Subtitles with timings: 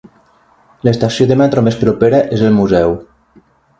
[0.87, 2.97] L'estació de metro més propera és el Museu.